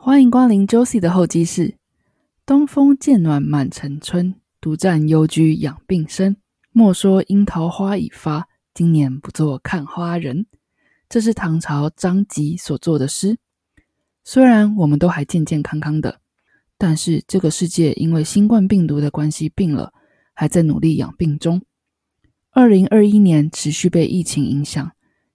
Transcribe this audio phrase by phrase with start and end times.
[0.00, 1.76] 欢迎光临 Josie 的候机室。
[2.46, 6.36] 东风渐暖满城春，独占幽居养病身。
[6.70, 10.46] 莫说樱桃花已发，今年不做看花人。
[11.08, 13.38] 这是唐朝张籍所作的诗。
[14.22, 16.20] 虽然我们都还健健康康的，
[16.78, 19.92] 但是这个世界因为新冠病毒的关系病了，
[20.32, 21.60] 还在努力养病中。
[22.52, 24.92] 二零二一年持续被疫情影响，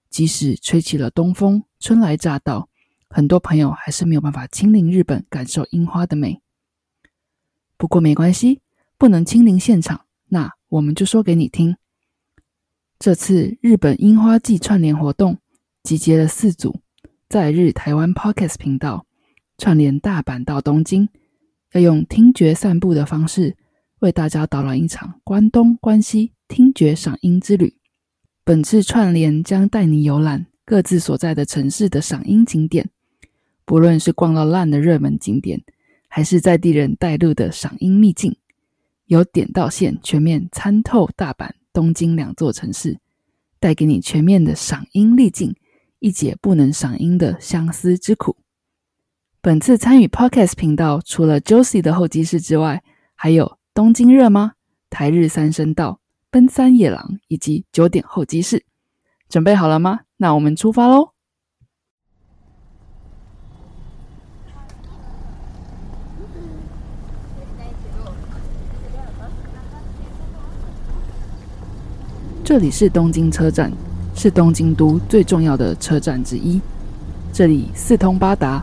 [0.08, 2.70] 即使吹起了东风，春来乍到。
[3.16, 6.42] 很多朋友还是没有办法亲临日本感受樱花的美。
[7.76, 8.60] 不过没关系，
[8.98, 11.76] 不能亲临现场，那我们就说给你听。
[12.98, 15.38] 这次日本樱花季串联活动
[15.84, 16.80] 集结了四组
[17.28, 19.06] 在日台湾 Podcast 频道，
[19.58, 21.08] 串联大阪到东京，
[21.70, 23.56] 要用听觉散步的方式
[24.00, 27.76] 为大家导览一场关东关西听觉赏樱之旅。
[28.42, 32.90] 本次串联将带你游览各自所在的城市的赏樱景点。
[33.64, 35.62] 不论是逛到烂的热门景点，
[36.08, 38.36] 还是在地人带路的赏樱秘境，
[39.06, 42.98] 由点到线全面参透大阪、东京两座城市，
[43.58, 45.56] 带给你全面的赏樱历境，
[46.00, 48.36] 一解不能赏樱的相思之苦。
[49.40, 52.82] 本次参与 Podcast 频道，除了 Josie 的候机室之外，
[53.14, 54.52] 还有东京热吗？
[54.90, 58.64] 台日三声道、奔三野狼以及九点候机室。
[59.28, 60.00] 准备好了吗？
[60.18, 61.13] 那我们出发喽！
[72.44, 73.72] 这里是东京车站，
[74.14, 76.60] 是东京都最重要的车站之一。
[77.32, 78.62] 这里四通八达，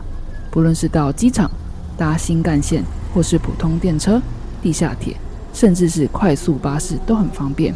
[0.52, 1.50] 不论是到机场、
[1.98, 4.22] 搭新干线，或是普通电车、
[4.62, 5.16] 地下铁，
[5.52, 7.74] 甚至是快速巴士都很方便。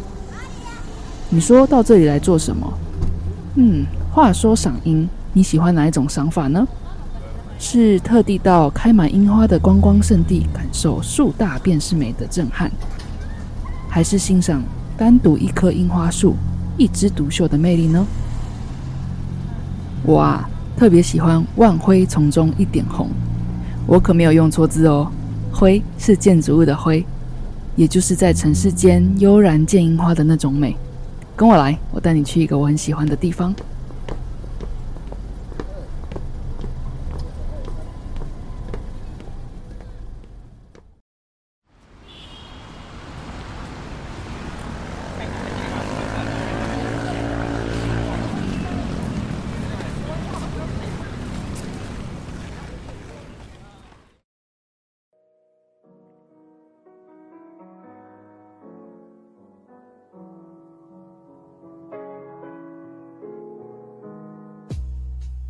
[1.29, 2.73] 你说到这里来做什么？
[3.55, 6.65] 嗯，话说赏樱，你喜欢哪一种赏法呢？
[7.59, 12.71] 是特地到开满樱花的观光胜地，感受树大便是美的震撼，
[13.89, 14.63] 还是欣赏？
[14.97, 16.35] 单独一棵樱花树，
[16.75, 18.03] 一枝独秀的魅力呢？
[20.03, 23.09] 我啊，特别喜欢“万灰丛中一点红”，
[23.85, 25.07] 我可没有用错字哦。
[25.51, 27.05] 灰是建筑物的灰，
[27.75, 30.75] 也就是在城市间悠然见樱花的那种美。
[31.35, 33.53] 跟我来，我带你去一个我很喜欢的地方。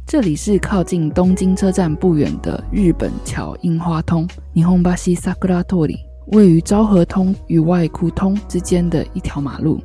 [0.08, 4.26] 这里是靠近东京车站不远的日本桥樱花通
[4.56, 6.00] （霓虹巴西萨克拉托里），
[6.32, 9.82] 位于昭和通与外库通之间的一条马路，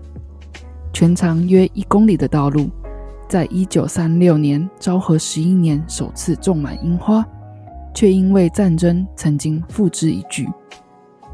[0.92, 2.70] 全长约一公里的道路，
[3.28, 7.26] 在一九三六年昭和十一年首次种满樱花，
[7.92, 10.48] 却因为战争曾经付之一炬。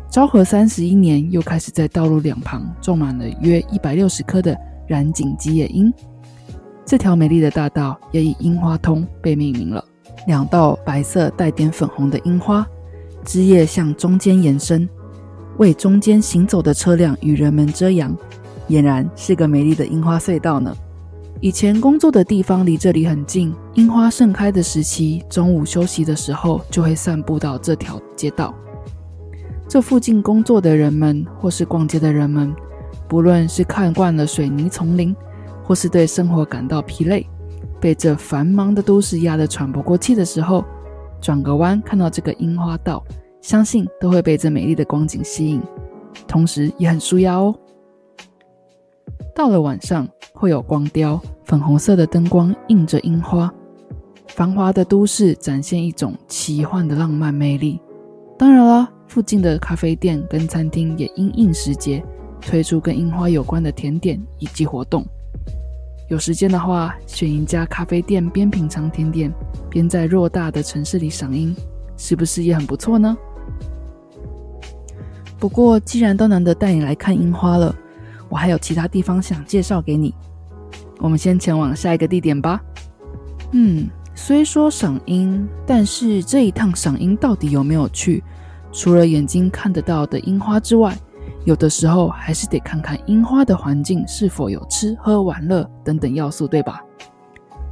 [0.08, 4.56] 昭和三十一年又开始在道路两旁种满了约一百六十棵的
[4.86, 5.92] 染井吉野樱。
[6.88, 9.84] 这条美丽的大道也以樱花通被命名了。
[10.26, 12.66] 两道白色带点粉红的樱花
[13.26, 14.88] 枝叶向中间延伸，
[15.58, 18.16] 为中间行走的车辆与人们遮阳，
[18.70, 20.74] 俨然是个美丽的樱花隧道呢。
[21.42, 28.54] 以前工作的地方离这里很近，樱花盛开的时期，中午休息的时候就会散步到这条街道。
[29.68, 32.50] 这附近工作的人们或是逛街的人们，
[33.06, 35.14] 不论是看惯了水泥丛林。
[35.68, 37.26] 或是对生活感到疲累，
[37.78, 40.64] 被这繁忙的都市压得喘不过气的时候，
[41.20, 43.04] 转个弯看到这个樱花道，
[43.42, 45.60] 相信都会被这美丽的光景吸引，
[46.26, 47.54] 同时也很舒压哦。
[49.34, 53.52] 到了晚上，会有光雕，粉红色的灯光映着樱花，
[54.28, 57.78] 繁华的都市展现一种奇幻的浪漫魅力。
[58.38, 62.02] 当然啦，附近的咖啡店跟餐厅也因应时节，
[62.40, 65.06] 推出跟樱花有关的甜点以及活动。
[66.08, 69.30] 有时间的话，选一家咖啡店，边品尝甜点，
[69.68, 71.54] 边在偌大的城市里赏樱，
[71.98, 73.14] 是不是也很不错呢？
[75.38, 77.74] 不过，既然都难得带你来看樱花了，
[78.30, 80.14] 我还有其他地方想介绍给你。
[80.98, 82.60] 我们先前往下一个地点吧。
[83.52, 88.24] 嗯，虽说赏樱，但是这一趟赏樱到底有没有趣？
[88.72, 90.96] 除了眼睛看得到的樱花之外，
[91.44, 96.82] 有的时候还是得看看樱花的环境是否有吃喝玩乐等等要素，对吧？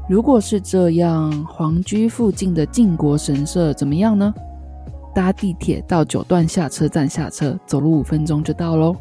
[0.08, 4.32] 如果是这样，皇居附近的靖国神社怎么样呢？
[5.14, 8.94] 搭地铁到九段下车站下车，走路五分钟就到喽。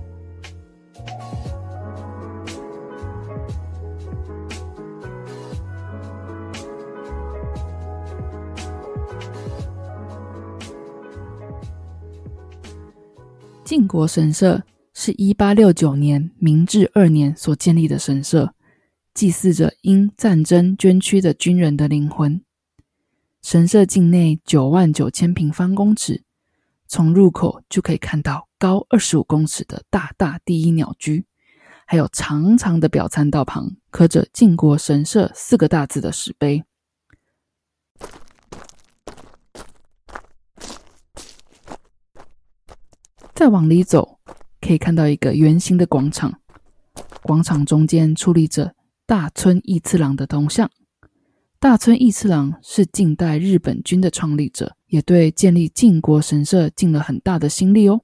[13.66, 14.64] 靖国神社
[14.94, 18.54] 是一八六九年明治二年所建立的神社，
[19.16, 22.40] 祭祀着因战争捐躯的军人的灵魂。
[23.42, 26.24] 神社境内九万九千平方公尺，
[26.88, 31.26] 从入口就可以看到高二十五公尺的大大第一鸟居，
[31.88, 36.64] 还有长长的表参道旁刻着“靖国神社”四个大字的石碑。
[43.36, 44.18] 再往里走，
[44.62, 46.40] 可以看到一个圆形的广场，
[47.22, 48.74] 广场中间矗立着
[49.06, 50.72] 大村义次郎的铜像。
[51.60, 58.00] 大村义次郎是近代日本军的创立者，也对建立靖国神社尽了很大的心力哦。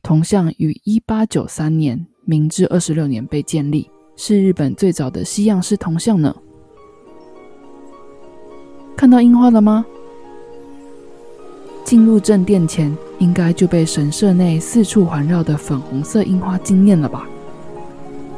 [0.00, 6.36] 铜像于一八九三年明治二十六年被建立，是日本最早的西洋式铜像呢。
[8.96, 9.84] 看到樱花了吗？
[11.84, 17.26] 进入正殿前，应该就被神社内四处环绕的粉红色樱花惊艳了吧？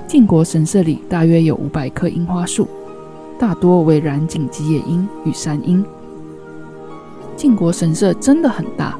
[0.06, 2.68] 靖国神社里大约有五百棵樱花树，
[3.36, 5.84] 大多为染井吉野樱与山樱。
[7.36, 8.96] 靖国神社真的很大，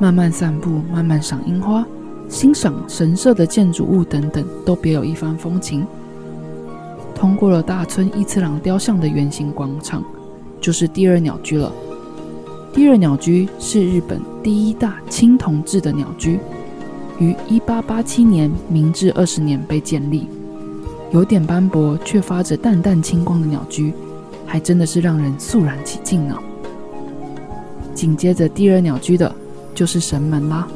[0.00, 1.86] 慢慢散步，慢慢赏樱花，
[2.28, 5.86] 欣赏神社的建筑物等等，都别有一番风情。
[7.14, 10.02] 通过了大村一次郎雕像的圆形广场，
[10.60, 11.72] 就是第二鸟居了。
[12.72, 16.38] 第二鸟居是日本第一大青铜制的鸟居，
[17.18, 20.28] 于一八八七年明治二十年被建立。
[21.10, 23.92] 有点斑驳却发着淡淡青光的鸟居，
[24.46, 26.36] 还真的是让人肃然起敬呢。
[27.94, 29.34] 紧接着第二鸟居的
[29.74, 30.68] 就是神门啦。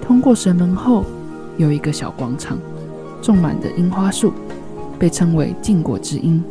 [0.00, 1.04] 通过神门后，
[1.58, 2.58] 有一个小广场，
[3.20, 4.32] 种满着樱花树，
[4.98, 6.42] 被称为“禁果之樱”，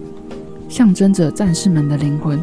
[0.70, 2.40] 象征着战士们的灵魂。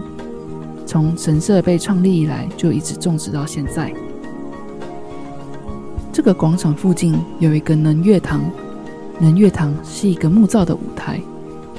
[0.94, 3.93] 从神社被创立以来，就一直种植到现在。
[6.12, 8.41] 这个广场附近有一个能乐堂，
[9.19, 11.20] 能乐堂是一个木造的舞台，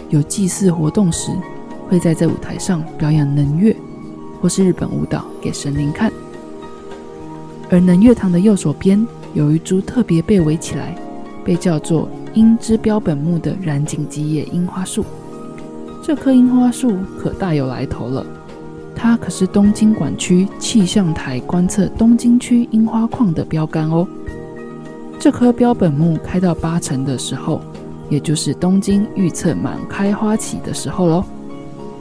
[0.10, 1.32] 有祭祀活动时
[1.88, 3.74] 会在这舞台上表演能乐
[4.42, 6.12] 或是日本舞蹈给神灵看。
[7.70, 10.94] 而能乐堂的右手边有一株特别被围起来，
[11.42, 15.06] 被叫做“樱之标本木”的染井吉野樱花树。
[16.04, 18.26] 这棵樱花树可大有来头了。
[18.96, 24.08] 它可是东京管区气象台观测东京区樱花矿的标杆哦。
[25.20, 27.62] 这棵标本木开到八成的时候，
[28.10, 31.24] 也就是东京预测满开花期的时候喽。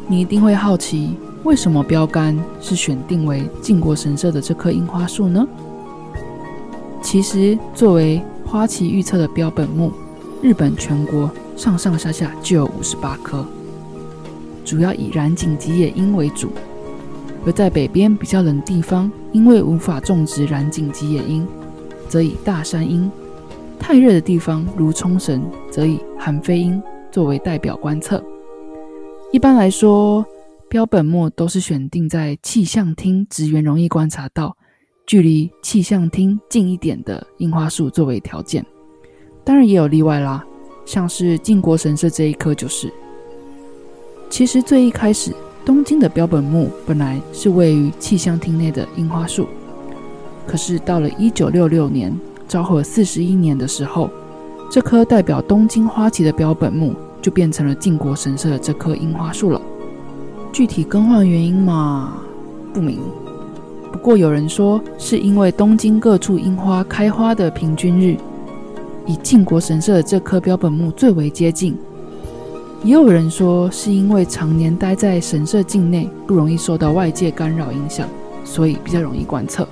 [0.06, 5.46] 你一定会好奇，为什么标杆是选定为靖国神社的这棵樱花树呢？
[7.02, 9.92] 其实，作为花期预测的标本木，
[10.42, 13.44] 日本全国上上下下就有五十八棵，
[14.64, 16.50] 主要以染井吉野樱为主。
[17.46, 21.46] 而在北边比较冷地方，因为无法种植染井吉野樱，
[22.08, 23.10] 则以大山樱；
[23.78, 26.82] 太热的地方，如冲绳，则以寒飞樱
[27.12, 28.24] 作为代表观测。
[29.30, 30.24] 一般来说，
[30.70, 34.56] 标本木都是选定在气象厅职员容易观察到、
[35.06, 38.64] 距离气象厅近一点的樱花树作为条件。
[39.44, 40.42] 当然也有例外啦，
[40.86, 42.90] 像是靖国神社这一棵就是。
[44.30, 45.34] 其实最一开始。
[45.64, 49.48] 东京的标本木本来是位于气象厅内的樱花树，
[50.46, 52.14] 可是到了一九六六年
[52.46, 54.10] 昭和四十一年的时候，
[54.70, 59.60] 这棵代表东京花期的标本木就变成了靖国神社的这棵樱花树了。
[60.52, 62.12] 具体更换原因嘛
[62.74, 62.98] 不明，
[63.90, 68.18] 不过有人说是因为东京各处樱花开花的平均日，
[69.06, 71.74] 以靖国神社的这棵标本木最为接近。
[72.84, 78.06] 也有人说，是因为常年待在神社境内，不容易受到外界干扰影响，
[78.44, 79.66] 所以比较容易观测。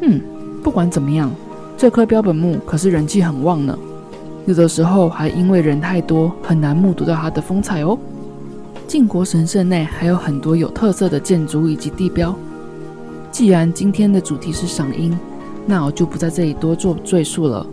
[0.00, 0.18] 嗯，
[0.62, 1.30] 不管怎么样，
[1.76, 3.78] 这棵标本木可是人气很旺呢。
[4.46, 7.98] 有的时候还因为人太多，很难目睹到它的风采哦。
[8.88, 12.34] 靖国神社内还有很多有特色的建筑以及地标。
[13.30, 15.16] 既然今天的主题是赏樱，
[15.66, 17.64] 那我就不在这里多做赘述了。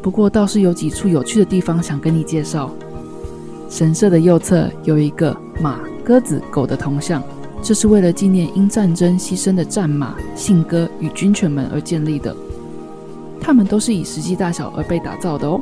[0.00, 2.70] 不过倒是有几处有趣的地方想跟你介绍。
[3.68, 7.22] 神社的右侧有一个马、鸽子、狗的铜像，
[7.62, 12.34] 这是为了纪念因战争牺牲的战马、信鸽与军犬们而建立的。
[13.40, 15.60] 它们都是以实际大小而被打造的哦。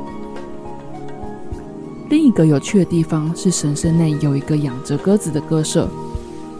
[2.09, 5.89] 另一个有趣的地方是，神社内有一个养着鸽子的鸽舍，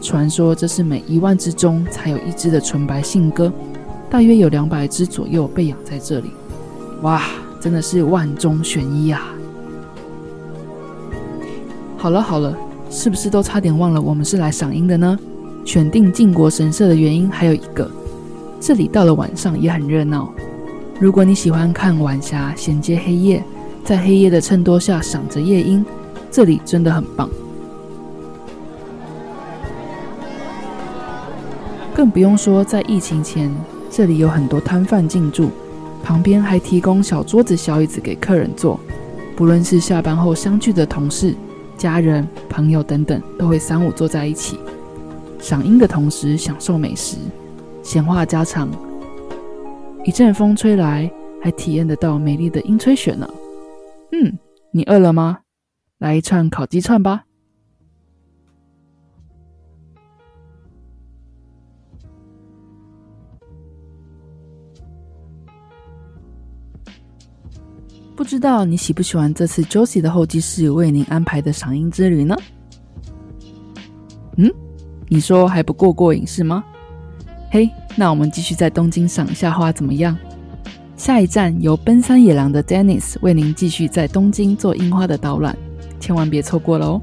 [0.02, 3.54] 传说这是每一万只中才有一只的纯白信鸽，
[4.10, 6.32] 大约有两百只左右被养在这里。
[7.04, 7.22] 哇，
[7.62, 9.35] 真的是万中选一啊！
[12.06, 12.56] 好了好了，
[12.88, 15.18] 是不是都差点忘了我们是来赏樱的呢？
[15.66, 17.90] 选定靖国神社的原因还有一个，
[18.60, 20.32] 这里到了晚上也很热闹。
[21.00, 23.44] 如果你喜欢看晚霞衔接黑夜。
[23.84, 25.84] 在黑夜的衬托下赏着夜莺，
[26.30, 27.28] 这里真的很棒。
[31.96, 33.52] 更不用说在疫情前，
[33.90, 35.50] 这里有很多摊贩进驻，
[36.04, 38.80] 旁边还提供小桌子、小椅子给客人坐。
[39.36, 41.36] 不论是下班后相聚的同事、
[41.78, 44.58] 家人、朋友等等，都会三五坐在一起，
[45.40, 47.18] 赏樱的同时享受美食，
[47.84, 48.70] 闲话家常。
[50.04, 53.28] 一阵风吹来，还体验得到美丽的樱吹雪呢。
[54.12, 54.38] 嗯，
[54.72, 55.40] 你饿了吗？
[56.00, 57.24] 来一串烤鸡串吧。
[68.16, 72.34] 不知道你喜不喜欢这次 Josie 的候机室为您安排的赏樱之旅呢？
[74.38, 74.50] 嗯，
[75.10, 76.64] 你说还不过过瘾是吗？
[77.52, 80.18] 嘿，那我们继续在东京赏一下花怎么样？
[80.96, 85.58] 下一站由奔山野狼的 Dennis 为您继续在东京做樱花的导览，
[86.00, 87.02] 千万别错过了哦。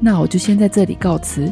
[0.00, 1.50] 那我就先在这里告辞，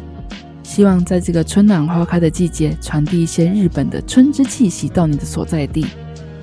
[0.61, 5.87] 希望在这个春暖花开的季节，传递一些日本的春之气息到你的所在地。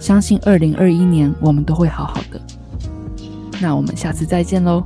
[0.04, 2.38] 相信二零二一年我们都会好好的。
[3.58, 4.84] 那我们下次再见喽。